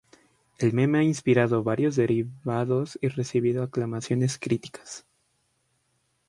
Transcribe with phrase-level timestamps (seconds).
[0.57, 5.05] El meme ha inspirado varios derivados y recibido aclamaciones críticas.